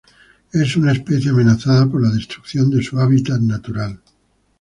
[0.51, 3.99] Es una especie amenazada por la destrucción de su hábitat natural.